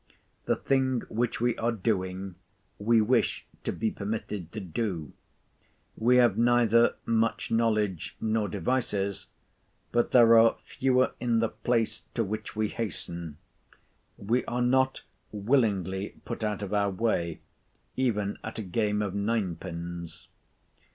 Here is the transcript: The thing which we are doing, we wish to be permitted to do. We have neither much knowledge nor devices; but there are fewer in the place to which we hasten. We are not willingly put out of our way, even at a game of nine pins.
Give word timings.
The 0.45 0.55
thing 0.55 1.03
which 1.09 1.39
we 1.39 1.55
are 1.59 1.71
doing, 1.71 2.33
we 2.79 3.01
wish 3.01 3.45
to 3.63 3.71
be 3.71 3.91
permitted 3.91 4.51
to 4.53 4.59
do. 4.59 5.13
We 5.95 6.17
have 6.17 6.39
neither 6.39 6.95
much 7.05 7.51
knowledge 7.51 8.15
nor 8.19 8.47
devices; 8.49 9.27
but 9.91 10.09
there 10.09 10.39
are 10.39 10.57
fewer 10.65 11.11
in 11.19 11.37
the 11.37 11.49
place 11.49 12.01
to 12.15 12.23
which 12.23 12.55
we 12.55 12.69
hasten. 12.69 13.37
We 14.17 14.43
are 14.45 14.63
not 14.63 15.03
willingly 15.31 16.19
put 16.25 16.43
out 16.43 16.63
of 16.63 16.73
our 16.73 16.89
way, 16.89 17.41
even 17.95 18.39
at 18.43 18.57
a 18.57 18.63
game 18.63 19.03
of 19.03 19.13
nine 19.13 19.55
pins. 19.55 20.29